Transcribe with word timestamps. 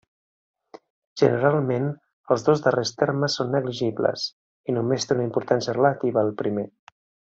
Generalment 1.21 1.85
els 2.35 2.47
dos 2.47 2.63
darrers 2.67 2.93
termes 3.01 3.37
són 3.41 3.53
negligibles 3.57 4.25
i 4.71 4.77
només 4.79 5.07
té 5.11 5.19
una 5.19 5.27
importància 5.31 5.77
relativa 5.81 6.25
el 6.31 6.35
primer. 6.41 6.67